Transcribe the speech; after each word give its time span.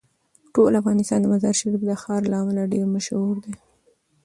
ټول 0.53 0.71
افغانستان 0.81 1.19
د 1.21 1.25
مزارشریف 1.33 1.81
د 1.87 1.91
ښار 2.01 2.21
له 2.31 2.35
امله 2.43 2.63
ډیر 2.73 2.85
مشهور 2.95 3.35
دی. 3.45 3.53